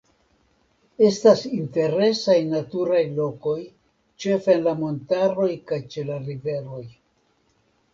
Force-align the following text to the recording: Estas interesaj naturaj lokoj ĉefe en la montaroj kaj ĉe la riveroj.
Estas 1.07 1.43
interesaj 1.57 2.39
naturaj 2.55 3.03
lokoj 3.21 3.55
ĉefe 4.25 4.57
en 4.59 4.67
la 4.73 4.77
montaroj 4.85 5.51
kaj 5.73 5.85
ĉe 5.95 6.11
la 6.13 6.23
riveroj. 6.29 6.87